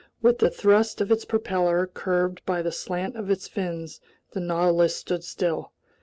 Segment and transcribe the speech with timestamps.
[0.19, 4.95] With the thrust of its propeller curbed by the slant of its fins, the Nautilus
[4.95, 5.73] stood still.